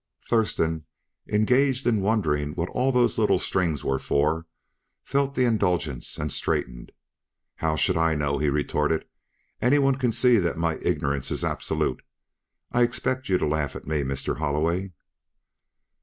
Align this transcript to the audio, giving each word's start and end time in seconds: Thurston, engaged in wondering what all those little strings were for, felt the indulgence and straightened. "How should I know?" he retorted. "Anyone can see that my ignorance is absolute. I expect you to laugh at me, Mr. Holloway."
Thurston, 0.27 0.85
engaged 1.27 1.85
in 1.85 2.01
wondering 2.01 2.53
what 2.53 2.69
all 2.69 2.91
those 2.91 3.19
little 3.19 3.37
strings 3.37 3.83
were 3.83 3.99
for, 3.99 4.47
felt 5.03 5.35
the 5.35 5.43
indulgence 5.45 6.17
and 6.17 6.33
straightened. 6.33 6.91
"How 7.57 7.75
should 7.75 7.97
I 7.97 8.15
know?" 8.15 8.39
he 8.39 8.49
retorted. 8.49 9.05
"Anyone 9.61 9.93
can 9.97 10.11
see 10.11 10.39
that 10.39 10.57
my 10.57 10.79
ignorance 10.81 11.29
is 11.29 11.45
absolute. 11.45 12.01
I 12.71 12.81
expect 12.81 13.29
you 13.29 13.37
to 13.37 13.45
laugh 13.45 13.75
at 13.75 13.85
me, 13.85 14.01
Mr. 14.01 14.37
Holloway." 14.37 14.91